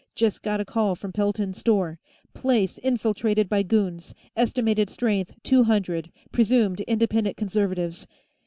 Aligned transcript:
Just 0.15 0.41
got 0.41 0.59
a 0.59 0.65
call 0.65 0.95
from 0.95 1.11
Pelton's 1.13 1.59
store 1.59 1.99
place 2.33 2.79
infiltrated 2.79 3.47
by 3.47 3.61
goons, 3.61 4.15
estimated 4.35 4.89
strength 4.89 5.35
two 5.43 5.65
hundred, 5.65 6.11
presumed 6.31 6.79
Independent 6.87 7.37
Conservatives. 7.37 8.07